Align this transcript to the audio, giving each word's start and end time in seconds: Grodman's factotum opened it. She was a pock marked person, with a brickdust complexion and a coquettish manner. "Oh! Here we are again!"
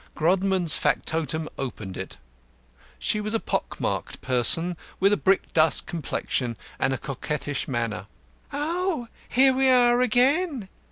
Grodman's 0.15 0.75
factotum 0.77 1.47
opened 1.59 1.95
it. 1.95 2.17
She 2.97 3.21
was 3.21 3.35
a 3.35 3.39
pock 3.39 3.79
marked 3.79 4.19
person, 4.21 4.75
with 4.99 5.13
a 5.13 5.15
brickdust 5.15 5.85
complexion 5.85 6.57
and 6.79 6.91
a 6.91 6.97
coquettish 6.97 7.67
manner. 7.67 8.07
"Oh! 8.51 9.09
Here 9.29 9.53
we 9.53 9.69
are 9.69 10.01
again!" 10.01 10.69